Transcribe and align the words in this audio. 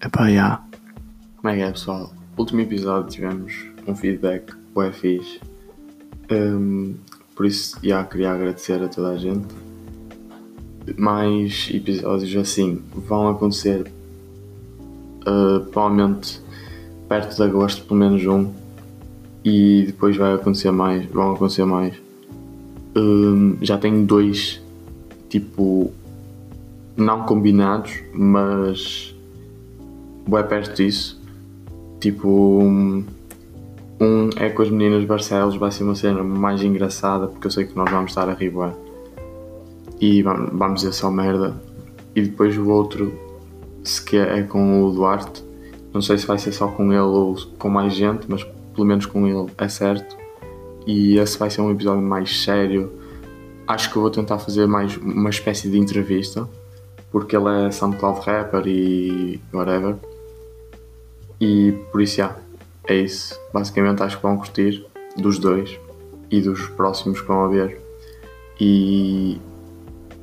Epá, 0.00 0.30
já. 0.30 0.62
Como 1.38 1.48
é 1.52 1.56
que 1.56 1.62
é, 1.62 1.70
pessoal? 1.72 2.12
Último 2.36 2.60
episódio 2.60 3.10
tivemos 3.10 3.66
um 3.84 3.96
feedback 3.96 4.54
bué 4.72 4.92
fixe. 4.92 5.40
Um, 6.30 6.94
por 7.34 7.44
isso, 7.46 7.76
já 7.82 8.04
queria 8.04 8.30
agradecer 8.30 8.80
a 8.80 8.86
toda 8.86 9.10
a 9.10 9.16
gente. 9.16 9.48
Mais 10.96 11.68
episódios 11.74 12.36
assim 12.36 12.80
vão 12.94 13.28
acontecer 13.28 13.90
uh, 15.26 15.64
provavelmente 15.72 16.40
perto 17.08 17.34
de 17.34 17.42
agosto, 17.42 17.84
pelo 17.84 17.98
menos 17.98 18.24
um. 18.24 18.52
E 19.44 19.82
depois 19.86 20.16
vai 20.16 20.32
acontecer 20.32 20.70
mais, 20.70 21.06
vão 21.06 21.32
acontecer 21.32 21.64
mais. 21.64 22.00
Um, 22.96 23.58
já 23.60 23.76
tenho 23.76 24.06
dois, 24.06 24.62
tipo, 25.28 25.92
não 26.96 27.24
combinados, 27.24 28.00
mas 28.14 29.17
bem 30.28 30.44
perto 30.46 30.74
disso. 30.74 31.20
Tipo, 32.00 32.28
um, 32.28 33.04
um 34.00 34.30
é 34.36 34.48
com 34.50 34.62
as 34.62 34.70
meninas 34.70 35.04
Barcelos, 35.04 35.56
vai 35.56 35.72
ser 35.72 35.84
uma 35.84 35.94
cena 35.94 36.22
mais 36.22 36.62
engraçada 36.62 37.26
porque 37.26 37.46
eu 37.46 37.50
sei 37.50 37.64
que 37.64 37.76
nós 37.76 37.90
vamos 37.90 38.10
estar 38.10 38.28
a 38.28 38.34
rir. 38.34 38.52
E 40.00 40.22
vamos 40.22 40.82
dizer 40.82 40.92
só 40.92 41.10
merda. 41.10 41.60
E 42.14 42.22
depois 42.22 42.56
o 42.56 42.68
outro, 42.68 43.12
se 43.82 44.02
quer, 44.04 44.38
é 44.38 44.42
com 44.42 44.84
o 44.84 44.92
Duarte. 44.92 45.42
Não 45.92 46.02
sei 46.02 46.18
se 46.18 46.26
vai 46.26 46.38
ser 46.38 46.52
só 46.52 46.68
com 46.68 46.92
ele 46.92 47.00
ou 47.00 47.36
com 47.58 47.68
mais 47.68 47.94
gente, 47.94 48.26
mas 48.28 48.44
pelo 48.74 48.86
menos 48.86 49.06
com 49.06 49.26
ele 49.26 49.50
é 49.56 49.68
certo. 49.68 50.16
E 50.86 51.18
esse 51.18 51.38
vai 51.38 51.50
ser 51.50 51.60
um 51.62 51.70
episódio 51.70 52.02
mais 52.02 52.42
sério. 52.42 52.92
Acho 53.66 53.90
que 53.90 53.96
eu 53.96 54.02
vou 54.02 54.10
tentar 54.10 54.38
fazer 54.38 54.66
mais 54.66 54.96
uma 54.96 55.30
espécie 55.30 55.68
de 55.68 55.78
entrevista, 55.78 56.48
porque 57.10 57.36
ele 57.36 57.66
é 57.66 57.70
SoundCloud 57.70 58.20
rapper 58.20 58.62
e 58.66 59.40
whatever. 59.52 59.96
E 61.40 61.72
por 61.92 62.00
isso, 62.00 62.16
já, 62.16 62.36
é 62.86 62.96
isso. 62.96 63.38
Basicamente, 63.52 64.02
acho 64.02 64.16
que 64.16 64.22
vão 64.22 64.36
curtir 64.36 64.84
dos 65.16 65.38
dois 65.38 65.78
e 66.30 66.40
dos 66.40 66.66
próximos 66.68 67.20
que 67.20 67.28
vão 67.28 67.44
haver. 67.44 67.80
E 68.60 69.40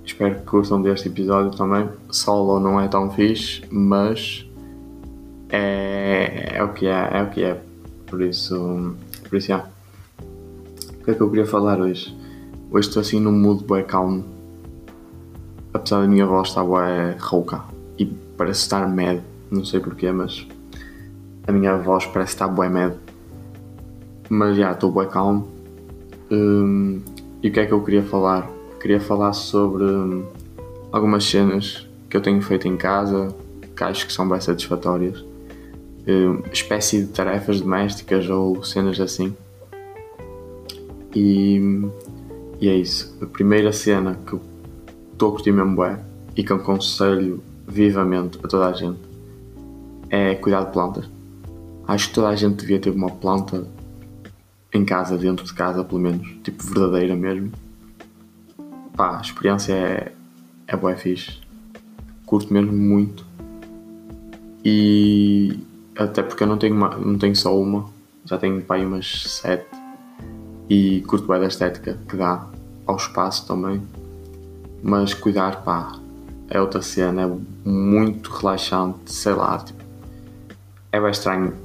espero 0.03 0.35
que 0.35 0.41
curtam 0.41 0.81
deste 0.81 1.07
episódio 1.07 1.57
também. 1.57 1.87
Solo 2.09 2.59
não 2.59 2.79
é 2.79 2.87
tão 2.87 3.09
fixe, 3.11 3.63
mas 3.69 4.45
é, 5.49 6.51
é 6.55 6.63
o 6.63 6.73
que 6.73 6.87
é, 6.87 7.09
é 7.11 7.23
o 7.23 7.29
que 7.29 7.43
é. 7.43 7.61
Por 8.07 8.21
isso, 8.21 8.95
por 9.29 9.37
isso, 9.37 9.47
já. 9.47 9.65
O 10.19 11.03
que 11.05 11.11
é 11.11 11.13
que 11.13 11.21
eu 11.21 11.29
queria 11.29 11.45
falar 11.45 11.79
hoje? 11.79 12.15
Hoje 12.71 12.87
estou 12.87 13.01
assim 13.01 13.19
num 13.19 13.31
mood 13.31 13.63
bem 13.63 13.83
calmo. 13.83 14.25
Apesar 15.73 16.01
da 16.01 16.07
minha 16.07 16.25
voz 16.25 16.49
estar 16.49 16.63
bem 16.63 17.17
rouca 17.19 17.63
e 17.97 18.05
parece 18.05 18.61
estar 18.61 18.87
mad, 18.87 19.19
não 19.51 19.63
sei 19.63 19.79
porquê, 19.79 20.11
mas 20.11 20.47
a 21.47 21.51
minha 21.51 21.77
voz 21.77 22.05
parece 22.05 22.33
estar 22.33 22.47
bué 22.47 22.69
medo. 22.69 22.97
Mas 24.29 24.57
já, 24.57 24.71
estou 24.71 24.91
bué 24.91 25.05
calmo. 25.05 25.47
Um, 26.31 27.01
e 27.41 27.49
o 27.49 27.51
que 27.51 27.59
é 27.59 27.65
que 27.65 27.71
eu 27.71 27.83
queria 27.83 28.03
falar? 28.03 28.49
Queria 28.81 28.99
falar 28.99 29.33
sobre 29.33 29.83
um, 29.83 30.25
algumas 30.91 31.23
cenas 31.23 31.87
que 32.09 32.17
eu 32.17 32.21
tenho 32.21 32.41
feito 32.41 32.67
em 32.67 32.75
casa, 32.75 33.35
que 33.75 33.83
acho 33.83 34.07
que 34.07 34.13
são 34.13 34.27
bem 34.27 34.41
satisfatórias. 34.41 35.23
Um, 36.07 36.41
espécie 36.51 37.01
de 37.01 37.07
tarefas 37.07 37.61
domésticas 37.61 38.27
ou 38.29 38.63
cenas 38.63 38.99
assim. 38.99 39.35
E, 41.15 41.87
e 42.59 42.67
é 42.67 42.75
isso. 42.75 43.15
A 43.21 43.25
primeira 43.27 43.71
cena 43.71 44.17
que 44.25 44.35
estou 45.11 45.29
a 45.29 45.31
curtir 45.31 45.51
mesmo 45.51 45.75
bué 45.75 45.99
e 46.35 46.43
que 46.43 46.51
eu 46.51 46.57
aconselho 46.57 47.41
vivamente 47.67 48.39
a 48.43 48.47
toda 48.47 48.67
a 48.67 48.73
gente 48.73 48.99
é 50.09 50.35
cuidar 50.35 50.65
de 50.65 50.71
plantas 50.71 51.14
Acho 51.87 52.09
que 52.09 52.15
toda 52.15 52.29
a 52.29 52.35
gente 52.35 52.55
devia 52.55 52.79
ter 52.79 52.89
uma 52.89 53.09
planta 53.09 53.67
em 54.73 54.83
casa, 54.83 55.17
dentro 55.17 55.45
de 55.45 55.53
casa, 55.53 55.83
pelo 55.83 56.01
menos, 56.01 56.27
tipo 56.43 56.63
verdadeira 56.63 57.15
mesmo. 57.15 57.51
Pá, 58.95 59.17
a 59.17 59.21
experiência 59.21 59.73
é, 59.73 60.11
é 60.67 60.75
boa, 60.75 60.95
fixe. 60.95 61.39
Curto 62.25 62.51
mesmo 62.51 62.73
muito. 62.73 63.25
E 64.63 65.59
até 65.97 66.23
porque 66.23 66.43
eu 66.43 66.47
não 66.47 66.57
tenho, 66.57 66.75
uma, 66.75 66.89
não 66.97 67.17
tenho 67.17 67.35
só 67.35 67.57
uma, 67.57 67.85
já 68.25 68.37
tenho 68.37 68.61
pá, 68.63 68.77
umas 68.77 69.23
sete. 69.27 69.67
E 70.67 71.01
curto 71.01 71.27
bem 71.27 71.39
da 71.39 71.47
estética 71.47 71.99
que 72.09 72.17
dá 72.17 72.47
ao 72.87 72.95
espaço 72.95 73.45
também. 73.45 73.81
Mas 74.81 75.13
cuidar, 75.13 75.63
pá, 75.63 75.99
é 76.49 76.59
outra 76.59 76.81
cena, 76.81 77.21
é 77.21 77.69
muito 77.69 78.31
relaxante, 78.31 79.11
sei 79.11 79.33
lá, 79.33 79.57
tipo, 79.59 79.83
é 80.91 80.99
bem 80.99 81.11
estranho 81.11 81.64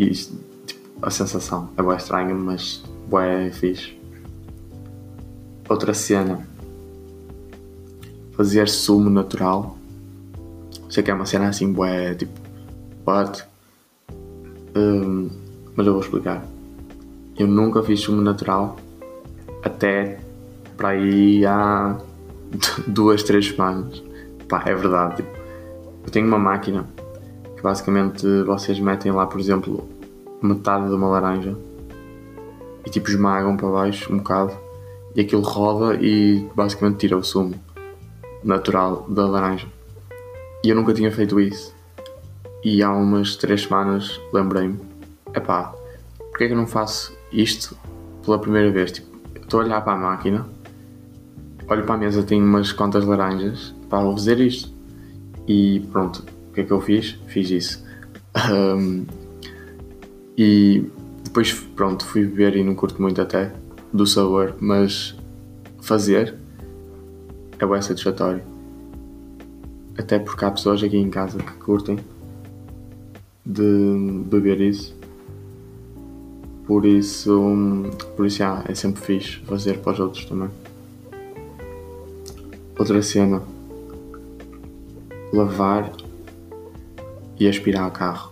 e 0.00 0.12
isto, 0.12 0.34
tipo, 0.66 0.80
a 1.02 1.10
sensação 1.10 1.68
é 1.76 1.82
bem 1.82 1.94
estranha, 1.94 2.34
mas 2.34 2.82
bem 3.06 3.52
fixe. 3.52 4.00
Outra 5.68 5.92
cena. 5.92 6.48
Fazer 8.32 8.66
sumo 8.66 9.10
natural. 9.10 9.76
Sei 10.88 11.02
que 11.02 11.10
é 11.10 11.14
uma 11.14 11.26
cena 11.26 11.50
assim, 11.50 11.70
bué, 11.70 12.14
tipo, 12.14 12.32
but. 13.04 13.44
Um, 14.74 15.28
mas 15.76 15.86
eu 15.86 15.92
vou 15.92 16.00
explicar. 16.00 16.46
Eu 17.38 17.46
nunca 17.46 17.82
fiz 17.82 18.00
sumo 18.00 18.22
natural 18.22 18.78
até 19.62 20.18
para 20.78 20.90
aí 20.90 21.44
há 21.44 21.98
duas, 22.88 23.22
três 23.22 23.48
semanas. 23.48 24.02
Pá, 24.48 24.62
é 24.64 24.74
verdade. 24.74 25.16
Tipo, 25.16 25.30
eu 26.06 26.10
tenho 26.10 26.26
uma 26.26 26.38
máquina 26.38 26.88
que 27.60 27.64
basicamente 27.64 28.26
vocês 28.44 28.80
metem 28.80 29.12
lá, 29.12 29.26
por 29.26 29.38
exemplo, 29.38 29.86
metade 30.40 30.88
de 30.88 30.94
uma 30.94 31.08
laranja 31.08 31.54
e 32.86 32.88
tipo 32.88 33.10
esmagam 33.10 33.54
para 33.54 33.68
baixo 33.68 34.10
um 34.10 34.16
bocado 34.16 34.56
e 35.14 35.20
aquilo 35.20 35.42
roda 35.42 35.94
e 36.00 36.48
basicamente 36.54 36.96
tira 36.96 37.18
o 37.18 37.22
sumo 37.22 37.54
natural 38.42 39.04
da 39.10 39.26
laranja. 39.26 39.66
E 40.64 40.70
eu 40.70 40.76
nunca 40.76 40.94
tinha 40.94 41.12
feito 41.12 41.38
isso. 41.38 41.74
E 42.64 42.82
há 42.82 42.90
umas 42.90 43.36
três 43.36 43.64
semanas 43.64 44.18
lembrei-me: 44.32 44.80
epá, 45.34 45.74
porque 46.30 46.44
é 46.44 46.46
que 46.46 46.54
eu 46.54 46.58
não 46.58 46.66
faço 46.66 47.14
isto 47.30 47.76
pela 48.24 48.38
primeira 48.38 48.70
vez? 48.70 48.90
Tipo, 48.92 49.18
estou 49.36 49.60
a 49.60 49.64
olhar 49.64 49.82
para 49.82 49.92
a 49.92 49.96
máquina, 49.96 50.48
olho 51.68 51.84
para 51.84 51.94
a 51.94 51.98
mesa, 51.98 52.22
tenho 52.22 52.42
umas 52.42 52.72
quantas 52.72 53.04
laranjas, 53.04 53.74
pá, 53.90 54.00
vou 54.00 54.14
fazer 54.14 54.40
isto. 54.40 54.72
E 55.46 55.80
pronto, 55.92 56.24
o 56.50 56.52
que 56.52 56.60
é 56.62 56.64
que 56.64 56.70
eu 56.70 56.80
fiz? 56.80 57.16
Fiz 57.28 57.48
isso. 57.50 57.84
Um, 58.52 59.06
e 60.36 60.84
depois, 61.22 61.52
pronto, 61.52 62.04
fui 62.04 62.24
beber 62.24 62.56
e 62.56 62.64
não 62.64 62.74
curto 62.74 63.00
muito 63.00 63.20
até 63.22 63.52
do 63.92 64.04
sabor, 64.06 64.56
mas 64.60 65.16
fazer 65.80 66.34
é 67.58 67.66
bem 67.66 67.80
satisfatório. 67.80 68.42
Até 69.96 70.18
porque 70.18 70.44
há 70.44 70.50
pessoas 70.50 70.82
aqui 70.82 70.96
em 70.96 71.10
casa 71.10 71.38
que 71.38 71.52
curtem 71.52 71.98
de 73.46 74.24
beber 74.26 74.60
isso. 74.60 74.98
Por 76.66 76.86
isso, 76.86 77.42
por 78.16 78.26
isso 78.26 78.42
ah, 78.42 78.64
é 78.68 78.74
sempre 78.74 79.02
fixe 79.02 79.40
fazer 79.40 79.78
para 79.78 79.92
os 79.92 80.00
outros 80.00 80.24
também. 80.24 80.48
Outra 82.78 83.02
cena, 83.02 83.42
lavar 85.32 85.92
e 87.40 87.48
aspirar 87.48 87.88
o 87.88 87.90
carro. 87.90 88.30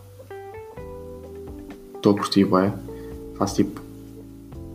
Estou 1.97 2.17
a 2.17 2.61
bem. 2.61 2.73
Faço 3.37 3.57
tipo 3.57 3.81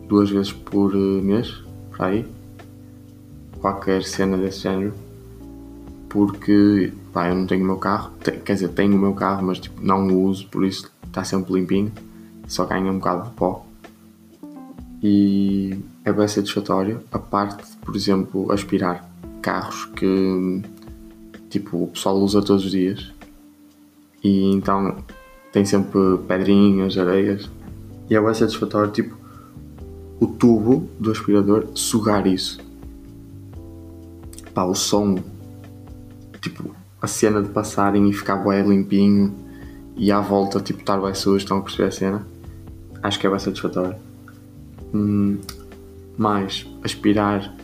duas 0.08 0.28
vezes 0.28 0.52
por 0.52 0.92
eh, 0.92 1.22
mês, 1.22 1.62
para 1.92 2.06
aí. 2.08 2.26
Qualquer 3.60 4.02
cena 4.02 4.36
desse 4.36 4.60
género. 4.60 4.92
Porque 6.08 6.92
pá, 7.12 7.28
eu 7.28 7.36
não 7.36 7.46
tenho 7.46 7.62
o 7.62 7.66
meu 7.66 7.76
carro. 7.76 8.12
Quer 8.44 8.54
dizer, 8.54 8.68
tenho 8.70 8.96
o 8.96 8.98
meu 8.98 9.14
carro, 9.14 9.46
mas 9.46 9.60
tipo, 9.60 9.80
não 9.80 10.06
o 10.08 10.24
uso, 10.24 10.48
por 10.48 10.64
isso 10.64 10.90
está 11.06 11.22
sempre 11.22 11.54
limpinho. 11.54 11.92
Só 12.48 12.66
ganha 12.66 12.90
um 12.90 12.98
bocado 12.98 13.30
de 13.30 13.34
pó. 13.36 13.64
E 15.00 15.78
é 16.04 16.12
bem 16.12 16.26
satisfatório. 16.26 17.00
A 17.12 17.18
parte 17.18 17.62
por 17.84 17.94
exemplo, 17.94 18.50
aspirar 18.50 19.08
carros 19.40 19.84
que 19.96 20.62
tipo, 21.50 21.84
o 21.84 21.86
pessoal 21.88 22.16
usa 22.16 22.42
todos 22.42 22.64
os 22.64 22.70
dias 22.72 23.13
e 24.24 24.50
então 24.50 24.96
tem 25.52 25.66
sempre 25.66 26.18
pedrinhas, 26.26 26.96
areias. 26.96 27.50
E 28.08 28.16
é 28.16 28.20
bem 28.20 28.34
satisfatório, 28.34 28.90
tipo, 28.90 29.14
o 30.18 30.26
tubo 30.26 30.88
do 30.98 31.10
aspirador 31.10 31.68
sugar 31.74 32.26
isso. 32.26 32.58
Pá, 34.54 34.64
o 34.64 34.74
som, 34.74 35.16
tipo, 36.40 36.74
a 37.00 37.06
cena 37.06 37.42
de 37.42 37.50
passarem 37.50 38.08
e 38.08 38.12
ficar 38.12 38.36
bem 38.36 38.66
limpinho 38.66 39.34
e 39.96 40.10
à 40.10 40.20
volta, 40.20 40.58
tipo, 40.58 40.80
estar 40.80 41.00
bem 41.00 41.14
sujo, 41.14 41.36
estão 41.36 41.58
a 41.58 41.62
perceber 41.62 41.88
a 41.88 41.92
cena? 41.92 42.26
Acho 43.02 43.20
que 43.20 43.26
é 43.26 43.30
bem 43.30 43.38
satisfatório. 43.38 43.96
Hum, 44.94 45.38
mais, 46.16 46.66
aspirar 46.82 47.54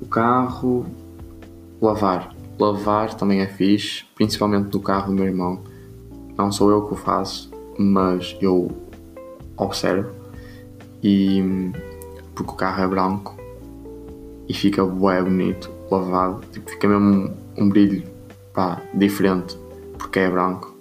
o 0.00 0.06
carro, 0.06 0.86
lavar. 1.80 2.34
Lavar 2.58 3.14
também 3.14 3.40
é 3.40 3.46
fixe, 3.46 4.04
principalmente 4.14 4.72
no 4.72 4.80
carro 4.80 5.08
do 5.08 5.14
meu 5.14 5.24
irmão 5.24 5.69
não 6.40 6.52
sou 6.52 6.70
eu 6.70 6.86
que 6.86 6.94
o 6.94 6.96
faço, 6.96 7.50
mas 7.78 8.36
eu 8.40 8.70
observo 9.56 10.10
e 11.02 11.72
porque 12.34 12.52
o 12.52 12.54
carro 12.54 12.82
é 12.82 12.88
branco 12.88 13.36
e 14.48 14.54
fica 14.54 14.84
bué 14.84 15.22
bonito, 15.22 15.70
lavado, 15.90 16.40
tipo, 16.52 16.70
fica 16.70 16.88
mesmo 16.88 17.34
um, 17.56 17.64
um 17.64 17.68
brilho 17.68 18.02
pá, 18.52 18.82
diferente 18.94 19.56
porque 19.98 20.18
é 20.18 20.30
branco 20.30 20.74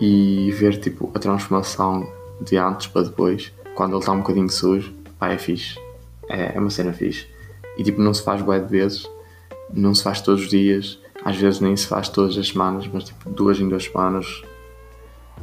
e 0.00 0.50
ver 0.52 0.78
tipo 0.78 1.10
a 1.14 1.18
transformação 1.18 2.06
de 2.40 2.56
antes 2.56 2.86
para 2.88 3.02
depois, 3.02 3.52
quando 3.74 3.92
ele 3.92 4.00
está 4.00 4.12
um 4.12 4.18
bocadinho 4.18 4.50
sujo, 4.50 4.92
pá, 5.18 5.30
é 5.30 5.38
fixe. 5.38 5.78
É, 6.28 6.56
é 6.56 6.60
uma 6.60 6.70
cena 6.70 6.92
fixe. 6.92 7.26
E 7.76 7.82
tipo, 7.82 8.00
não 8.00 8.12
se 8.12 8.22
faz 8.22 8.42
bué 8.42 8.58
de 8.60 8.68
vezes, 8.68 9.08
não 9.72 9.94
se 9.94 10.02
faz 10.02 10.20
todos 10.20 10.42
os 10.42 10.50
dias, 10.50 11.00
às 11.24 11.36
vezes 11.36 11.60
nem 11.60 11.76
se 11.76 11.86
faz 11.86 12.08
todas 12.08 12.36
as 12.36 12.48
semanas, 12.48 12.88
mas 12.92 13.04
tipo, 13.04 13.30
duas 13.30 13.58
em 13.58 13.68
duas 13.68 13.84
semanas 13.84 14.42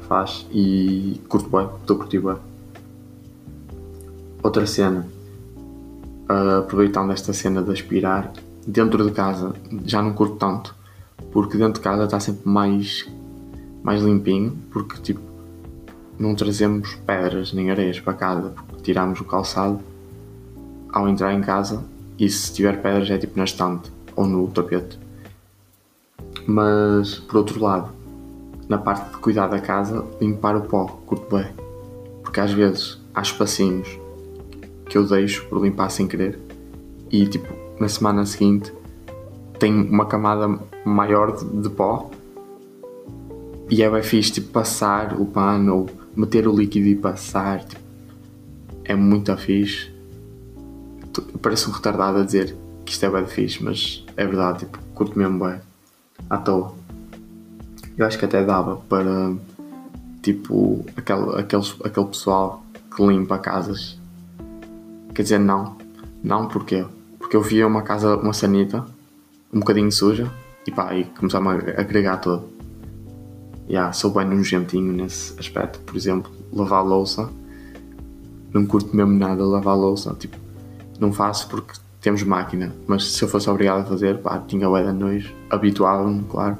faz 0.07 0.45
e 0.51 1.21
curto 1.27 1.49
bué, 1.49 1.67
estou 1.81 1.97
curtir 1.97 2.19
bué. 2.19 2.37
Outra 4.41 4.65
cena, 4.65 5.07
uh, 6.29 6.59
aproveitando 6.59 7.11
esta 7.11 7.33
cena 7.33 7.61
de 7.61 7.71
aspirar, 7.71 8.31
dentro 8.65 9.05
de 9.05 9.11
casa 9.11 9.53
já 9.85 10.01
não 10.01 10.13
curto 10.13 10.35
tanto, 10.35 10.75
porque 11.31 11.57
dentro 11.57 11.75
de 11.75 11.79
casa 11.81 12.05
está 12.05 12.19
sempre 12.19 12.47
mais, 12.47 13.07
mais 13.83 14.01
limpinho, 14.01 14.57
porque 14.71 15.01
tipo, 15.01 15.21
não 16.17 16.35
trazemos 16.35 16.95
pedras 17.05 17.53
nem 17.53 17.71
areias 17.71 17.99
para 17.99 18.13
casa, 18.13 18.49
porque 18.49 18.83
tiramos 18.83 19.19
o 19.19 19.25
calçado 19.25 19.79
ao 20.89 21.09
entrar 21.09 21.33
em 21.33 21.41
casa 21.41 21.83
e 22.17 22.29
se 22.29 22.53
tiver 22.53 22.81
pedras 22.81 23.09
é 23.09 23.17
tipo 23.17 23.37
na 23.37 23.43
estante 23.43 23.91
ou 24.15 24.25
no 24.25 24.47
tapete. 24.47 25.04
Mas 26.47 27.15
por 27.15 27.37
outro 27.37 27.61
lado, 27.61 27.91
na 28.67 28.77
parte 28.77 29.11
de 29.11 29.17
cuidar 29.17 29.47
da 29.47 29.59
casa, 29.59 30.05
limpar 30.21 30.55
o 30.55 30.61
pó, 30.61 30.85
curto 31.05 31.35
bem. 31.35 31.47
Porque 32.23 32.39
às 32.39 32.51
vezes 32.51 32.99
há 33.13 33.21
espacinhos 33.21 33.87
que 34.85 34.97
eu 34.97 35.05
deixo 35.05 35.45
por 35.47 35.61
limpar 35.61 35.89
sem 35.89 36.07
querer 36.07 36.39
e 37.11 37.25
tipo 37.27 37.53
na 37.79 37.87
semana 37.87 38.25
seguinte 38.25 38.73
tem 39.59 39.73
uma 39.73 40.05
camada 40.05 40.59
maior 40.85 41.35
de, 41.35 41.45
de 41.61 41.69
pó 41.69 42.09
e 43.69 43.81
é 43.81 43.89
bem 43.89 44.03
fixe 44.03 44.33
tipo, 44.33 44.49
passar 44.49 45.19
o 45.19 45.25
pano 45.25 45.75
ou 45.75 45.89
meter 46.15 46.47
o 46.47 46.55
líquido 46.55 46.87
e 46.87 46.95
passar 46.95 47.63
tipo, 47.63 47.81
é 48.83 48.95
muito 48.95 49.35
fixe 49.37 49.93
parece 51.41 51.69
um 51.69 51.73
retardado 51.73 52.19
a 52.19 52.23
dizer 52.23 52.55
que 52.83 52.91
isto 52.91 53.05
é 53.05 53.09
bem 53.09 53.25
fixe 53.25 53.63
mas 53.63 54.05
é 54.15 54.25
verdade 54.25 54.59
tipo, 54.59 54.77
curto 54.93 55.17
mesmo 55.17 55.43
bem 55.45 55.59
à 56.29 56.37
toa 56.37 56.73
eu 57.97 58.05
acho 58.05 58.17
que 58.17 58.25
até 58.25 58.43
dava 58.43 58.77
para 58.89 59.33
tipo 60.21 60.85
aquele, 60.97 61.39
aqueles, 61.39 61.75
aquele 61.83 62.07
pessoal 62.07 62.63
que 62.93 63.05
limpa 63.05 63.37
casas 63.37 63.97
Quer 65.15 65.23
dizer, 65.23 65.39
não. 65.39 65.77
Não 66.21 66.49
porquê? 66.49 66.85
Porque 67.17 67.37
eu 67.37 67.41
via 67.41 67.65
uma 67.65 67.81
casa, 67.81 68.17
uma 68.17 68.33
sanita, 68.33 68.85
um 69.51 69.59
bocadinho 69.59 69.89
suja, 69.89 70.29
e 70.67 70.71
pá, 70.71 70.93
e 70.93 71.05
começava 71.05 71.53
a 71.53 71.79
agregar 71.79 72.17
todo. 72.17 72.43
Yeah, 73.69 73.93
sou 73.93 74.11
bem 74.11 74.25
nojentinho 74.25 74.91
nesse 74.91 75.39
aspecto. 75.39 75.79
Por 75.79 75.95
exemplo, 75.95 76.29
lavar 76.51 76.85
louça. 76.85 77.29
Não 78.53 78.65
curto 78.65 78.93
mesmo 78.93 79.13
nada 79.13 79.43
lavar 79.45 79.77
louça. 79.77 80.13
Tipo, 80.19 80.37
não 80.99 81.13
faço 81.13 81.47
porque 81.47 81.73
temos 82.05 82.21
máquina. 82.21 82.71
Mas 82.85 83.13
se 83.13 83.23
eu 83.23 83.27
fosse 83.27 83.49
obrigado 83.49 83.79
a 83.79 83.83
fazer, 83.83 84.19
pá, 84.19 84.37
tinha 84.37 84.69
bué 84.69 84.83
de 84.83 84.93
nojo. 84.93 85.33
Habituava-me, 85.49 86.23
claro. 86.25 86.55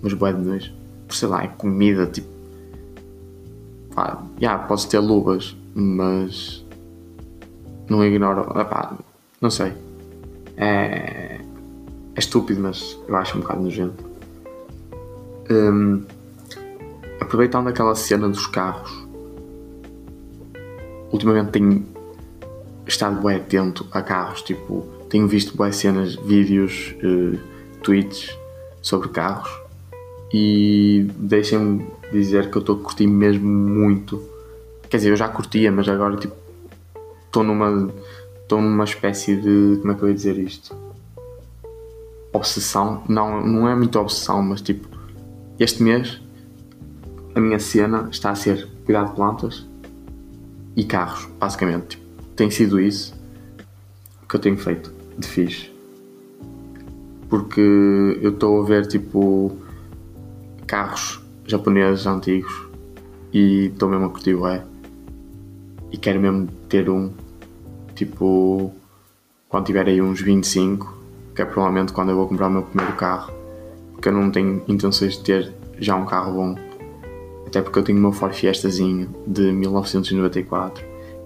Mas 0.00 0.12
bué 0.14 0.32
de 0.32 0.40
nojo. 0.40 0.72
Por 1.08 1.16
sei 1.16 1.28
lá, 1.28 1.42
é 1.42 1.48
comida, 1.48 2.06
tipo... 2.06 2.28
Pá, 3.92 4.22
yeah, 4.40 4.62
podes 4.68 4.84
ter 4.84 5.00
luvas, 5.00 5.56
mas 5.74 6.64
não 7.90 8.04
ignoro. 8.04 8.42
Epá, 8.56 8.96
não 9.40 9.50
sei. 9.50 9.72
É, 10.56 11.40
é 12.14 12.18
estúpido, 12.18 12.60
mas 12.60 12.96
eu 13.08 13.16
acho 13.16 13.36
um 13.36 13.40
bocado 13.40 13.62
nojento. 13.64 14.04
Um, 15.50 16.04
aproveitando 17.20 17.66
aquela 17.66 17.96
cena 17.96 18.28
dos 18.28 18.46
carros, 18.46 18.92
ultimamente 21.10 21.50
tenho 21.50 21.84
estado 22.86 23.20
bem 23.22 23.36
atento 23.36 23.86
a 23.90 24.02
carros. 24.02 24.42
Tipo, 24.42 24.82
tenho 25.08 25.26
visto 25.26 25.56
boas 25.56 25.76
cenas, 25.76 26.16
vídeos, 26.16 26.94
uh, 27.02 27.38
tweets 27.82 28.36
sobre 28.82 29.08
carros 29.08 29.50
e 30.32 31.06
deixem-me 31.16 31.86
dizer 32.12 32.50
que 32.50 32.56
eu 32.56 32.60
estou 32.60 32.76
a 32.76 32.82
curtir 32.82 33.06
mesmo 33.06 33.46
muito. 33.46 34.22
Quer 34.88 34.98
dizer, 34.98 35.10
eu 35.10 35.16
já 35.16 35.28
curtia, 35.28 35.70
mas 35.72 35.88
agora 35.88 36.16
tipo 36.16 36.34
estou 37.34 37.42
numa 37.42 37.90
estou 38.42 38.62
numa 38.62 38.84
espécie 38.84 39.34
de 39.36 39.78
como 39.80 39.92
é 39.92 39.94
que 39.96 40.02
eu 40.02 40.08
ia 40.08 40.14
dizer 40.14 40.38
isto 40.38 40.76
obsessão 42.32 43.02
não 43.08 43.44
não 43.44 43.68
é 43.68 43.74
muito 43.74 43.98
obsessão 43.98 44.40
mas 44.40 44.60
tipo 44.60 44.88
este 45.58 45.82
mês 45.82 46.20
a 47.34 47.40
minha 47.40 47.58
cena 47.58 48.08
está 48.10 48.30
a 48.30 48.34
ser 48.36 48.68
cuidar 48.84 49.04
de 49.04 49.14
plantas 49.14 49.66
e 50.76 50.84
carros 50.84 51.28
basicamente 51.40 51.96
tipo, 51.96 52.03
tem 52.36 52.50
sido 52.50 52.80
isso 52.80 53.14
que 54.28 54.36
eu 54.36 54.40
tenho 54.40 54.56
feito 54.56 54.92
de 55.16 55.26
fixe. 55.26 55.72
Porque 57.28 57.60
eu 58.20 58.30
estou 58.30 58.62
a 58.62 58.66
ver 58.66 58.86
tipo 58.86 59.56
carros 60.66 61.20
japoneses 61.46 62.06
antigos 62.06 62.52
e 63.32 63.66
estou 63.66 63.88
mesmo 63.88 64.06
a 64.06 64.10
curtir 64.10 64.34
o 64.34 64.44
e 65.92 65.96
quero 65.96 66.20
mesmo 66.20 66.48
ter 66.68 66.88
um 66.90 67.12
tipo 67.94 68.72
quando 69.48 69.66
tiver 69.66 69.86
aí 69.86 70.02
uns 70.02 70.20
25, 70.20 70.92
que 71.34 71.42
é 71.42 71.44
provavelmente 71.44 71.92
quando 71.92 72.10
eu 72.10 72.16
vou 72.16 72.26
comprar 72.26 72.48
o 72.48 72.50
meu 72.50 72.62
primeiro 72.62 72.92
carro, 72.94 73.32
porque 73.92 74.08
eu 74.08 74.12
não 74.12 74.30
tenho 74.30 74.62
intenções 74.66 75.16
de 75.16 75.22
ter 75.22 75.52
já 75.78 75.94
um 75.94 76.04
carro 76.04 76.32
bom. 76.32 76.56
Até 77.46 77.62
porque 77.62 77.78
eu 77.78 77.84
tenho 77.84 77.98
o 77.98 78.00
meu 78.00 78.10
Ford 78.10 78.34
Fiestazinho 78.34 79.14
de 79.24 79.52
1994, 79.52 80.84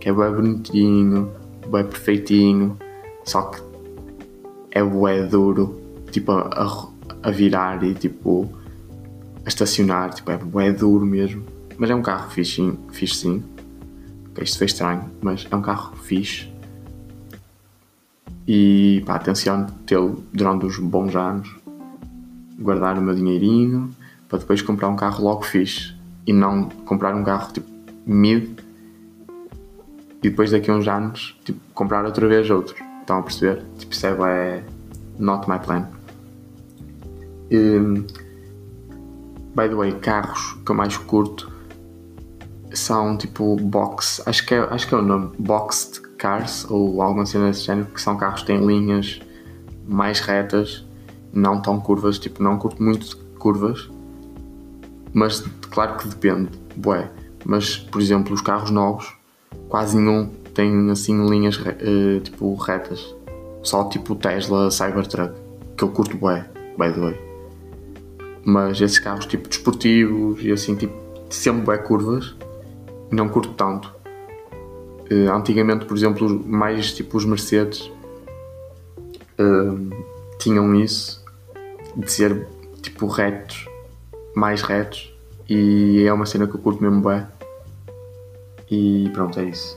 é 0.09 0.13
bem 0.13 0.35
bonitinho, 0.35 1.31
bem 1.71 1.85
perfeitinho, 1.85 2.79
só 3.25 3.43
que 3.43 3.61
é 4.71 4.83
bué 4.83 5.27
duro, 5.27 5.79
tipo 6.11 6.33
a, 6.33 6.89
a, 7.23 7.31
virar 7.31 7.85
e 7.85 7.95
tipo 7.95 8.49
a 9.45 9.49
estacionar, 9.49 10.15
tipo 10.15 10.31
é 10.31 10.39
bué 10.39 10.73
duro 10.73 11.05
mesmo. 11.05 11.45
Mas 11.77 11.91
é 11.91 11.95
um 11.95 12.03
carro 12.03 12.31
fixe, 12.31 12.73
fixe 12.91 13.17
sim. 13.17 13.43
Isto 14.41 14.59
foi 14.59 14.67
estranho, 14.67 15.11
mas 15.21 15.47
é 15.51 15.55
um 15.55 15.61
carro 15.61 15.97
fixe 15.97 16.49
e 18.47 19.03
pá, 19.05 19.19
tenciono 19.19 19.67
tê-lo 19.85 20.25
durante 20.33 20.65
uns 20.65 20.79
bons 20.79 21.15
anos, 21.17 21.55
guardar 22.59 22.97
o 22.97 23.03
meu 23.03 23.15
dinheirinho 23.15 23.91
para 24.29 24.39
depois 24.39 24.63
comprar 24.63 24.89
um 24.89 24.97
carro 24.97 25.23
logo 25.23 25.43
fixe 25.43 25.95
e 26.27 26.33
não 26.33 26.69
comprar 26.87 27.15
um 27.15 27.25
carro 27.25 27.53
tipo 27.53 27.69
mid 28.07 28.68
e 30.23 30.31
depois 30.31 30.51
daqui 30.51 30.71
a 30.71 30.75
uns 30.75 30.87
anos 30.89 31.39
tipo, 31.45 31.61
comprar 31.75 32.05
outra 32.05 32.27
vez 32.27 32.51
outro. 32.51 32.75
Estão 33.01 33.19
a 33.19 33.23
perceber? 33.23 33.63
Tipo, 33.79 33.93
isso 33.93 34.07
é, 34.07 34.63
not 35.19 35.49
my 35.49 35.59
plan. 35.59 35.89
Um, 37.51 38.05
by 39.55 39.69
the 39.69 39.75
way, 39.75 39.93
carros 39.93 40.59
que 40.65 40.71
eu 40.71 40.75
mais 40.75 40.97
curto 40.97 41.51
são 42.73 43.17
tipo 43.17 43.57
box, 43.57 44.23
acho 44.27 44.45
que 44.47 44.55
é, 44.55 44.59
acho 44.59 44.87
que 44.87 44.95
é 44.95 44.99
o 44.99 45.03
nome, 45.03 45.33
boxed 45.39 46.03
cars 46.19 46.67
ou 46.69 47.01
alguma 47.01 47.25
cena 47.25 47.47
desse 47.47 47.63
género, 47.63 47.87
que 47.87 48.01
são 48.01 48.17
carros 48.17 48.43
que 48.43 48.49
têm 48.49 48.65
linhas 48.65 49.21
mais 49.87 50.21
retas, 50.21 50.85
não 51.33 51.63
tão 51.63 51.81
curvas, 51.81 52.19
tipo, 52.19 52.43
não 52.43 52.59
curto 52.59 52.83
muito 52.83 53.17
curvas, 53.39 53.89
mas 55.13 55.41
claro 55.71 55.97
que 55.97 56.09
depende, 56.09 56.51
bué. 56.77 57.11
Mas, 57.45 57.79
por 57.79 58.01
exemplo, 58.03 58.35
os 58.35 58.43
carros 58.43 58.71
novos, 58.71 59.17
quase 59.69 59.97
nenhum 59.97 60.31
tem 60.55 60.91
assim 60.91 61.29
linhas 61.29 61.57
uh, 61.57 62.21
tipo 62.23 62.55
retas. 62.55 63.15
Só 63.63 63.85
tipo 63.89 64.15
Tesla 64.15 64.71
Cybertruck, 64.71 65.35
que 65.77 65.85
eu 65.85 65.89
curto 65.89 66.17
bué, 66.17 66.49
by 66.77 66.93
the 66.93 67.01
way. 67.01 67.21
Mas 68.45 68.81
esses 68.81 68.99
carros 68.99 69.27
tipo 69.27 69.49
desportivos 69.49 70.43
e 70.43 70.51
assim, 70.51 70.75
tipo, 70.75 70.95
sempre 71.29 71.63
bué 71.63 71.79
curvas, 71.79 72.35
não 73.11 73.29
curto 73.29 73.51
tanto. 73.55 73.95
Uh, 75.11 75.31
antigamente, 75.33 75.87
por 75.87 75.97
exemplo, 75.97 76.29
mais 76.47 76.93
tipo 76.93 77.17
os 77.17 77.25
Mercedes 77.25 77.91
uh, 79.39 79.91
tinham 80.39 80.75
isso 80.75 81.25
de 81.97 82.11
ser 82.11 82.47
tipo 82.83 83.07
retos, 83.07 83.69
mais 84.35 84.63
retos, 84.63 85.13
e 85.49 86.05
é 86.07 86.13
uma 86.13 86.27
cena 86.27 86.47
que 86.47 86.55
eu 86.55 86.61
curto 86.61 86.83
mesmo 86.83 87.01
bem. 87.01 87.27
E 88.71 89.09
pronto, 89.13 89.39
é 89.41 89.45
isso. 89.45 89.77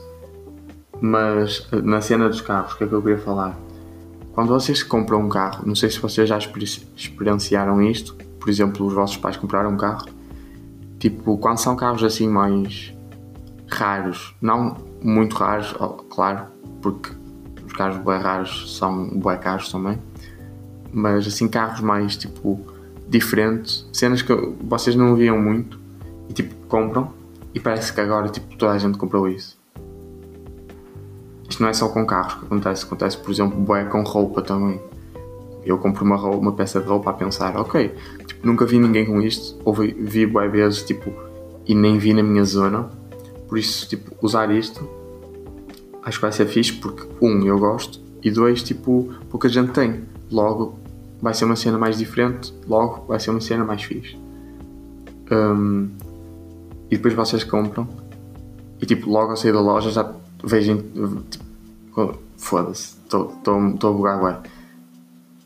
Mas 1.00 1.66
eh, 1.72 1.82
na 1.82 2.00
cena 2.00 2.28
dos 2.28 2.40
carros, 2.40 2.72
o 2.72 2.78
que 2.78 2.84
é 2.84 2.86
que 2.86 2.92
eu 2.92 3.02
queria 3.02 3.18
falar? 3.18 3.58
Quando 4.32 4.48
vocês 4.48 4.82
compram 4.82 5.20
um 5.20 5.28
carro, 5.28 5.66
não 5.66 5.74
sei 5.74 5.90
se 5.90 5.98
vocês 5.98 6.28
já 6.28 6.38
experienciaram 6.38 7.82
isto, 7.82 8.14
por 8.40 8.48
exemplo, 8.48 8.86
os 8.86 8.94
vossos 8.94 9.16
pais 9.16 9.36
compraram 9.36 9.70
um 9.70 9.76
carro, 9.76 10.06
tipo, 10.98 11.36
quando 11.38 11.58
são 11.58 11.76
carros 11.76 12.02
assim 12.02 12.28
mais 12.28 12.94
raros, 13.68 14.34
não 14.40 14.76
muito 15.02 15.36
raros, 15.36 15.74
claro, 16.08 16.46
porque 16.80 17.10
os 17.66 17.72
carros 17.72 17.98
bem 17.98 18.18
raros 18.18 18.76
são 18.76 19.08
bem 19.18 19.38
caros 19.38 19.70
também, 19.70 19.98
mas 20.92 21.26
assim 21.26 21.48
carros 21.48 21.80
mais 21.80 22.16
tipo 22.16 22.60
diferentes, 23.08 23.86
cenas 23.92 24.22
que 24.22 24.32
vocês 24.62 24.96
não 24.96 25.14
viam 25.14 25.38
muito 25.38 25.78
e 26.28 26.32
tipo 26.32 26.54
compram 26.66 27.12
e 27.54 27.60
parece 27.60 27.92
que 27.92 28.00
agora 28.00 28.28
tipo 28.28 28.56
toda 28.56 28.72
a 28.72 28.78
gente 28.78 28.98
comprou 28.98 29.28
isso. 29.28 29.58
Isto 31.48 31.62
não 31.62 31.68
é 31.68 31.72
só 31.72 31.88
com 31.88 32.06
carros 32.06 32.34
que 32.34 32.46
acontece, 32.46 32.84
acontece 32.84 33.18
por 33.18 33.30
exemplo 33.30 33.58
bué 33.58 33.84
com 33.84 34.02
roupa 34.02 34.42
também. 34.42 34.80
Eu 35.64 35.78
compro 35.78 36.04
uma, 36.04 36.16
roupa, 36.16 36.38
uma 36.38 36.52
peça 36.52 36.80
de 36.80 36.86
roupa 36.86 37.10
a 37.10 37.12
pensar, 37.12 37.56
ok, 37.56 37.94
tipo, 38.26 38.46
nunca 38.46 38.66
vi 38.66 38.78
ninguém 38.78 39.06
com 39.06 39.20
isto, 39.20 39.60
ou 39.64 39.72
vi, 39.72 39.92
vi 39.92 40.26
bué 40.26 40.48
vezes 40.48 40.82
tipo 40.82 41.12
e 41.66 41.74
nem 41.74 41.98
vi 41.98 42.12
na 42.12 42.22
minha 42.22 42.44
zona, 42.44 42.90
por 43.48 43.58
isso 43.58 43.88
tipo 43.88 44.16
usar 44.20 44.50
isto 44.50 44.88
acho 46.02 46.18
que 46.18 46.22
vai 46.22 46.32
ser 46.32 46.46
fixe 46.46 46.72
porque 46.72 47.06
um 47.20 47.44
eu 47.44 47.58
gosto 47.58 48.00
e 48.22 48.30
dois 48.30 48.62
tipo 48.62 49.14
pouca 49.30 49.48
gente 49.48 49.72
tem, 49.72 50.02
logo 50.30 50.78
vai 51.20 51.32
ser 51.32 51.44
uma 51.44 51.54
cena 51.54 51.78
mais 51.78 51.96
diferente, 51.96 52.52
logo 52.66 53.06
vai 53.06 53.20
ser 53.20 53.30
uma 53.30 53.40
cena 53.40 53.64
mais 53.64 53.82
fixe. 53.84 54.18
Um, 55.30 55.90
e 56.92 56.96
depois 56.96 57.14
vocês 57.14 57.42
compram 57.42 57.88
e 58.78 58.84
tipo 58.84 59.08
logo 59.08 59.30
ao 59.30 59.36
sair 59.36 59.52
da 59.52 59.62
loja 59.62 59.90
já 59.90 60.12
vejam 60.44 60.76
tipo, 61.30 62.18
foda-se, 62.36 62.96
estou 63.04 63.32
a 63.48 63.92
bugar 63.92 64.18
agora. 64.18 64.42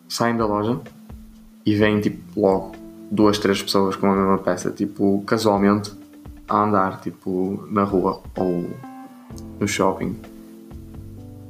Saem 0.08 0.36
da 0.36 0.44
loja 0.44 0.80
e 1.64 1.72
vêm 1.76 2.00
tipo 2.00 2.40
logo 2.40 2.72
duas, 3.12 3.38
três 3.38 3.62
pessoas 3.62 3.94
com 3.94 4.10
a 4.10 4.16
mesma 4.16 4.38
peça, 4.38 4.72
tipo 4.72 5.22
casualmente 5.24 5.92
a 6.48 6.64
andar 6.64 7.00
tipo 7.00 7.64
na 7.70 7.84
rua 7.84 8.20
ou 8.36 8.68
no 9.60 9.68
shopping. 9.68 10.16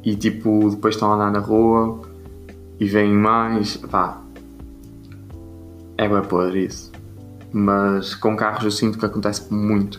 E 0.05 0.15
tipo 0.15 0.69
depois 0.69 0.95
estão 0.95 1.11
a 1.11 1.15
andar 1.15 1.31
na 1.31 1.39
rua 1.39 2.03
e 2.79 2.85
vêm 2.85 3.15
mais. 3.15 3.79
Pá, 3.79 4.21
é 5.97 6.07
bem 6.07 6.23
podre 6.23 6.67
isso. 6.67 6.96
Mas 7.59 8.15
com 8.15 8.37
carros 8.37 8.65
eu 8.65 8.71
sinto 8.71 8.99
que 8.99 9.07
acontece 9.07 9.51
muito. 9.51 9.99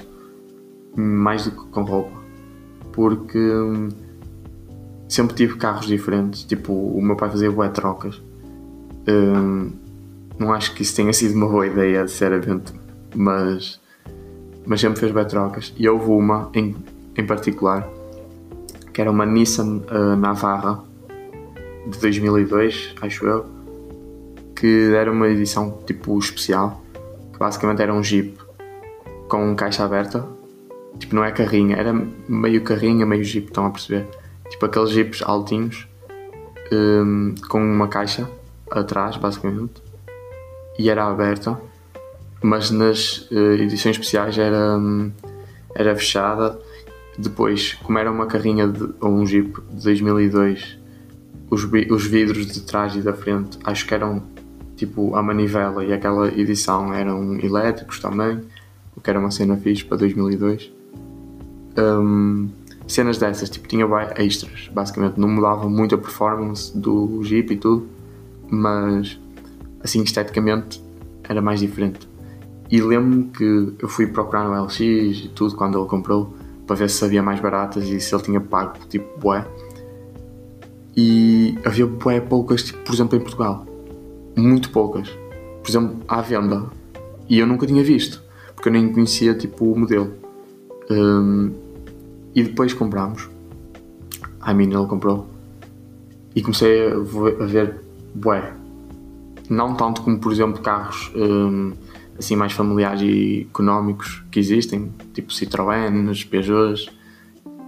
Mais 0.96 1.46
do 1.46 1.52
que 1.52 1.72
com 1.72 1.82
roupa. 1.82 2.16
Porque 2.94 3.40
hum, 3.40 3.90
sempre 5.10 5.36
tive 5.36 5.58
carros 5.58 5.88
diferentes. 5.88 6.44
Tipo, 6.44 6.72
o 6.72 7.02
meu 7.02 7.16
pai 7.16 7.32
fazia 7.32 7.50
boé 7.50 7.70
trocas. 7.70 8.22
Hum, 9.08 9.72
não 10.38 10.54
acho 10.54 10.76
que 10.76 10.84
isso 10.84 10.96
tenha 10.96 11.12
sido 11.12 11.34
uma 11.34 11.48
boa 11.48 11.66
ideia, 11.66 12.08
sinceramente. 12.08 12.74
Mas, 13.16 13.82
mas 14.64 14.80
sempre 14.80 15.00
fez 15.00 15.12
boé 15.12 15.26
trocas. 15.26 15.74
E 15.78 15.90
houve 15.90 16.12
uma 16.12 16.52
em, 16.54 16.76
em 17.18 17.26
particular 17.26 17.90
que 18.94 19.02
era 19.02 19.10
uma 19.10 19.26
Nissan 19.26 19.82
uh, 19.92 20.16
Navarra 20.16 20.84
de 21.88 22.00
2002, 22.00 22.94
acho 23.02 23.26
eu, 23.26 23.46
que 24.56 24.92
era 24.94 25.12
uma 25.12 25.28
edição 25.28 25.80
tipo 25.88 26.18
especial, 26.20 26.84
basicamente 27.38 27.82
era 27.82 27.94
um 27.94 28.04
Jeep 28.04 28.38
com 29.28 29.56
caixa 29.56 29.84
aberta, 29.84 30.28
tipo 31.00 31.16
não 31.16 31.24
é 31.24 31.32
carrinha, 31.32 31.76
era 31.76 31.94
meio 32.28 32.64
carrinha, 32.64 33.06
meio 33.06 33.24
Jeep, 33.24 33.48
estão 33.48 33.66
a 33.66 33.70
perceber? 33.70 34.08
Tipo 34.50 34.66
aqueles 34.66 34.90
Jeeps 34.90 35.22
altinhos 35.22 35.88
um, 36.72 37.36
com 37.50 37.62
uma 37.62 37.88
caixa 37.88 38.30
atrás, 38.72 39.18
basicamente, 39.18 39.82
e 40.80 40.90
era 40.90 41.06
aberta, 41.06 41.60
mas 42.42 42.72
nas 42.72 43.30
uh, 43.32 43.54
edições 43.54 43.96
especiais 43.96 44.38
era, 44.38 44.78
um, 44.78 45.12
era 45.76 45.96
fechada. 45.96 46.60
Depois, 47.18 47.74
como 47.84 47.98
era 47.98 48.12
uma 48.12 48.28
carrinha 48.28 48.68
de, 48.68 48.94
ou 49.02 49.10
um 49.10 49.26
Jeep 49.26 49.60
de 49.72 49.84
2002 49.84 50.78
os, 51.50 51.64
os 51.64 52.06
vidros 52.06 52.48
de 52.48 52.62
trás 52.62 52.96
e 52.96 53.02
da 53.02 53.14
frente 53.14 53.58
acho 53.64 53.86
que 53.86 53.94
eram 53.94 54.24
tipo 54.78 55.16
a 55.16 55.22
manivela 55.22 55.84
e 55.84 55.92
aquela 55.92 56.28
edição 56.30 56.94
eram 56.94 57.38
elétricos 57.40 58.00
também, 58.00 58.40
o 58.96 59.02
que 59.02 59.10
era 59.10 59.20
uma 59.20 59.32
cena 59.32 59.58
fixe 59.58 59.84
para 59.84 59.98
2002. 59.98 60.72
Um, 61.78 62.50
cenas 62.88 63.18
dessas, 63.18 63.50
tipo, 63.50 63.68
tinha 63.68 63.86
extras, 64.16 64.70
basicamente, 64.74 65.20
não 65.20 65.28
mudava 65.28 65.68
muito 65.68 65.94
a 65.96 65.98
performance 65.98 66.76
do 66.78 67.22
Jeep 67.24 67.54
e 67.54 67.58
tudo, 67.58 67.88
mas 68.50 69.20
assim 69.84 70.02
esteticamente 70.02 70.82
era 71.24 71.42
mais 71.42 71.60
diferente. 71.60 72.08
E 72.70 72.82
lembro-me 72.82 73.26
que 73.26 73.74
eu 73.80 73.90
fui 73.90 74.08
procurar 74.08 74.46
no 74.46 74.64
LX 74.64 74.80
e 74.80 75.32
tudo 75.34 75.56
quando 75.56 75.78
ele 75.78 75.88
comprou 75.88 76.34
para 76.66 76.76
ver 76.76 76.90
se 76.90 77.04
havia 77.04 77.24
mais 77.24 77.40
baratas 77.40 77.86
e 77.86 78.00
se 78.00 78.14
ele 78.14 78.24
tinha 78.24 78.42
pago 78.42 78.74
tipo 78.90 79.20
bué 79.20 79.46
e 80.98 81.56
havia 81.64 81.86
bué 81.86 82.20
poucas, 82.20 82.64
tipo, 82.64 82.80
por 82.80 82.96
exemplo, 82.96 83.16
em 83.16 83.22
Portugal. 83.22 83.67
Muito 84.38 84.70
poucas. 84.70 85.10
Por 85.62 85.70
exemplo, 85.70 85.98
à 86.08 86.22
venda. 86.22 86.66
E 87.28 87.40
eu 87.40 87.48
nunca 87.48 87.68
tinha 87.68 87.84
visto, 87.84 88.24
porque 88.56 88.70
eu 88.70 88.74
nem 88.74 88.92
conhecia 88.92 89.34
tipo, 89.34 89.72
o 89.72 89.78
modelo. 89.78 90.14
Um, 90.90 91.52
e 92.34 92.44
depois 92.44 92.74
comprámos. 92.74 93.30
A 94.40 94.54
mim 94.54 94.66
ele 94.66 94.86
comprou. 94.88 95.28
E 96.36 96.42
comecei 96.42 96.92
a 96.92 97.46
ver, 97.46 97.82
bué. 98.14 98.54
Não 99.50 99.76
tanto 99.76 100.02
como, 100.02 100.20
por 100.20 100.32
exemplo, 100.32 100.62
carros 100.62 101.12
um, 101.16 101.74
assim 102.18 102.36
mais 102.36 102.54
familiares 102.54 103.02
e 103.02 103.48
económicos 103.50 104.24
que 104.32 104.40
existem, 104.40 104.92
tipo 105.14 105.34
Citroën, 105.34 106.30
Peugeots, 106.30 106.90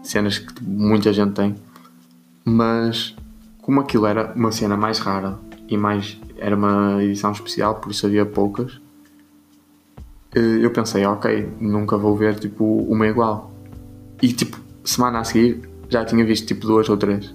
cenas 0.03 0.39
que 0.39 0.63
muita 0.63 1.11
gente 1.11 1.33
tem 1.33 1.55
mas 2.49 3.15
como 3.61 3.79
aquilo 3.79 4.05
era 4.05 4.33
uma 4.35 4.51
cena 4.51 4.75
mais 4.75 4.99
rara 4.99 5.37
e 5.67 5.77
mais 5.77 6.19
era 6.39 6.55
uma 6.55 7.03
edição 7.03 7.31
especial, 7.31 7.75
por 7.75 7.91
isso 7.91 8.05
havia 8.05 8.25
poucas, 8.25 8.79
eh, 10.33 10.59
eu 10.61 10.71
pensei, 10.71 11.05
ok, 11.05 11.49
nunca 11.59 11.97
vou 11.97 12.15
ver 12.15 12.35
tipo 12.35 12.63
uma 12.63 13.07
igual. 13.07 13.51
E 14.21 14.31
tipo, 14.33 14.59
semana 14.83 15.19
a 15.19 15.23
seguir 15.23 15.69
já 15.89 16.05
tinha 16.05 16.25
visto 16.25 16.47
tipo 16.47 16.65
duas 16.67 16.87
ou 16.89 16.97
três. 16.97 17.33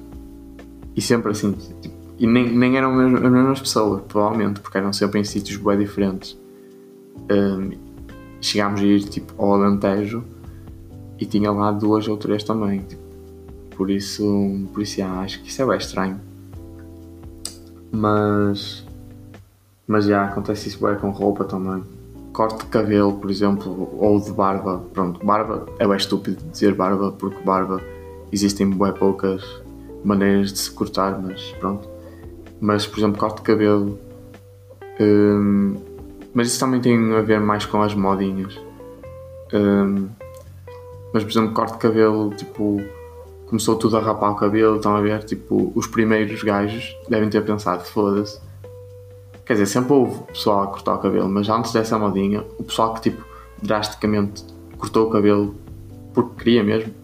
E 0.96 1.00
sempre 1.00 1.32
assim, 1.32 1.52
tipo, 1.52 1.94
e 2.18 2.26
nem, 2.26 2.56
nem 2.56 2.76
eram 2.76 2.98
as 2.98 3.32
mesmas 3.32 3.60
pessoas, 3.60 4.02
provavelmente, 4.06 4.60
porque 4.60 4.78
eram 4.78 4.92
sempre 4.92 5.20
em 5.20 5.24
sítios 5.24 5.56
bem 5.56 5.78
diferentes. 5.78 6.38
Um, 7.30 7.70
chegámos 8.40 8.80
a 8.80 8.84
ir 8.84 9.02
tipo 9.04 9.34
ao 9.42 9.54
Alentejo 9.54 10.22
e 11.18 11.26
tinha 11.26 11.50
lá 11.50 11.72
duas 11.72 12.06
ou 12.06 12.16
três 12.16 12.44
também. 12.44 12.80
Tipo, 12.80 13.02
por 13.76 13.90
isso, 13.90 14.24
por 14.72 14.82
isso 14.82 14.98
já, 14.98 15.20
acho 15.20 15.42
que 15.42 15.48
isso 15.48 15.62
é 15.62 15.66
bem 15.66 15.76
estranho. 15.76 16.20
Mas, 17.90 18.84
mas 19.86 20.06
já 20.06 20.24
acontece 20.24 20.68
isso 20.68 20.84
bem 20.84 20.96
com 20.96 21.10
roupa 21.10 21.44
também. 21.44 21.82
Corte 22.32 22.64
de 22.64 22.66
cabelo, 22.66 23.12
por 23.14 23.30
exemplo, 23.30 23.96
ou 23.98 24.20
de 24.20 24.32
barba. 24.32 24.82
Pronto, 24.92 25.24
barba 25.24 25.66
é 25.78 25.86
bem 25.86 25.96
estúpido 25.96 26.42
dizer 26.50 26.74
barba, 26.74 27.12
porque 27.12 27.42
barba 27.44 27.80
existem 28.32 28.68
bem 28.70 28.92
poucas 28.92 29.42
maneiras 30.04 30.52
de 30.52 30.58
se 30.58 30.70
cortar, 30.70 31.20
mas 31.20 31.52
pronto. 31.60 31.88
Mas, 32.60 32.86
por 32.86 32.98
exemplo, 32.98 33.18
corte 33.18 33.36
de 33.36 33.42
cabelo. 33.42 33.98
Hum, 35.00 35.76
mas 36.32 36.48
isso 36.48 36.58
também 36.58 36.80
tem 36.80 37.14
a 37.14 37.20
ver 37.20 37.40
mais 37.40 37.64
com 37.66 37.82
as 37.82 37.94
modinhas. 37.94 38.58
Hum, 39.52 40.08
mas, 41.12 41.22
por 41.22 41.30
exemplo, 41.30 41.54
corte 41.54 41.74
de 41.74 41.78
cabelo, 41.78 42.30
tipo 42.30 42.80
começou 43.46 43.76
tudo 43.76 43.96
a 43.96 44.00
rapar 44.00 44.32
o 44.32 44.34
cabelo, 44.34 44.76
estão 44.76 44.96
a 44.96 45.00
ver? 45.00 45.22
Tipo, 45.22 45.70
os 45.76 45.86
primeiros 45.86 46.42
gajos 46.42 46.96
devem 47.08 47.28
ter 47.28 47.44
pensado, 47.44 47.84
foda-se. 47.84 48.40
Quer 49.44 49.54
dizer, 49.54 49.66
sempre 49.66 49.92
houve 49.92 50.22
pessoal 50.24 50.62
a 50.62 50.66
cortar 50.68 50.94
o 50.94 50.98
cabelo, 50.98 51.28
mas 51.28 51.48
antes 51.48 51.72
dessa 51.72 51.98
modinha, 51.98 52.44
o 52.58 52.64
pessoal 52.64 52.94
que 52.94 53.02
tipo 53.02 53.24
drasticamente 53.62 54.44
cortou 54.78 55.08
o 55.08 55.10
cabelo 55.10 55.54
porque 56.12 56.44
queria 56.44 56.64
mesmo, 56.64 56.94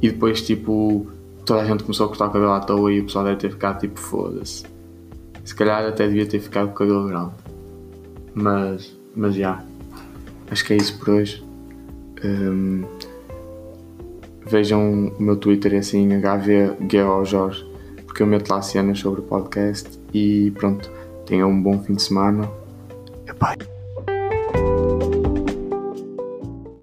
e 0.00 0.10
depois 0.10 0.42
tipo 0.42 1.06
toda 1.44 1.62
a 1.62 1.64
gente 1.64 1.82
começou 1.82 2.06
a 2.06 2.08
cortar 2.08 2.28
o 2.28 2.30
cabelo 2.30 2.52
à 2.52 2.60
toa 2.60 2.92
e 2.92 3.00
o 3.00 3.04
pessoal 3.04 3.24
deve 3.24 3.36
ter 3.36 3.50
ficado 3.50 3.80
tipo 3.80 3.98
foda-se. 3.98 4.64
Se 5.44 5.54
calhar 5.54 5.84
até 5.84 6.06
devia 6.06 6.26
ter 6.26 6.38
ficado 6.38 6.68
com 6.68 6.72
o 6.72 6.76
cabelo 6.76 7.06
grande. 7.06 7.32
Mas, 8.34 8.96
mas 9.14 9.34
já. 9.34 9.62
Acho 10.50 10.64
que 10.64 10.72
é 10.72 10.76
isso 10.76 10.98
por 10.98 11.10
hoje. 11.10 11.44
Um, 12.24 12.84
vejam 14.46 15.08
o 15.18 15.22
meu 15.22 15.36
Twitter 15.36 15.74
assim, 15.74 16.08
HVGeoJorge, 16.20 17.66
porque 18.06 18.22
eu 18.22 18.26
meto 18.26 18.50
lá 18.50 18.62
cenas 18.62 18.98
sobre 19.00 19.20
o 19.20 19.24
podcast 19.24 19.98
e 20.14 20.52
pronto, 20.52 20.90
tenham 21.32 21.48
um 21.48 21.62
bom 21.62 21.82
fim 21.82 21.94
de 21.94 22.02
semana. 22.02 22.46
Epá. 23.26 23.56